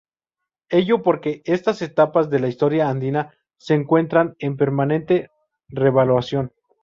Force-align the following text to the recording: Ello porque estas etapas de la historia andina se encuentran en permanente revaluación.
Ello 0.71 1.03
porque 1.03 1.43
estas 1.45 1.83
etapas 1.83 2.27
de 2.31 2.39
la 2.39 2.47
historia 2.47 2.89
andina 2.89 3.35
se 3.59 3.75
encuentran 3.75 4.35
en 4.39 4.57
permanente 4.57 5.29
revaluación. 5.67 6.53